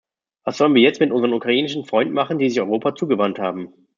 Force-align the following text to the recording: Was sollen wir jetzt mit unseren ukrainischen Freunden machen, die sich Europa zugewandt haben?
Was 0.45 0.57
sollen 0.57 0.73
wir 0.73 0.81
jetzt 0.81 0.99
mit 0.99 1.11
unseren 1.11 1.33
ukrainischen 1.33 1.85
Freunden 1.85 2.15
machen, 2.15 2.39
die 2.39 2.49
sich 2.49 2.59
Europa 2.59 2.95
zugewandt 2.95 3.37
haben? 3.37 3.71